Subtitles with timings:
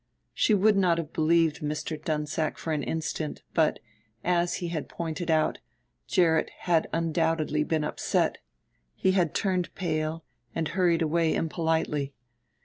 [0.33, 2.03] She would not have believed Mr.
[2.03, 3.77] Dunsack for an instant, but,
[4.23, 5.59] as he had pointed out,
[6.07, 8.39] Gerrit had undoubtedly been upset;
[8.95, 10.25] he had turned pale
[10.55, 12.15] and hurried away impolitely.